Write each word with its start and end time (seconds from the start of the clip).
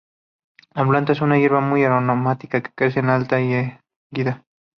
La 0.73 0.83
planta 0.83 1.11
es 1.11 1.21
una 1.21 1.37
hierba 1.37 1.61
muy 1.61 1.83
aromática 1.83 2.59
que 2.63 2.71
crece 2.73 3.01
alta 3.01 3.39
y 3.39 3.53
erguida. 4.09 4.43